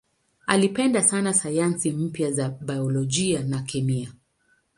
[0.47, 4.13] Alipenda sana sayansi mpya za biolojia na kemia.